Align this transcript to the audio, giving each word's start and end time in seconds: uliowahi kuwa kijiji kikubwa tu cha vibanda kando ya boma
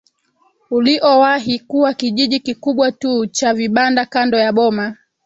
uliowahi 0.71 1.59
kuwa 1.59 1.93
kijiji 1.93 2.39
kikubwa 2.39 2.91
tu 2.91 3.27
cha 3.27 3.53
vibanda 3.53 4.05
kando 4.05 4.37
ya 4.37 4.53
boma 4.53 4.95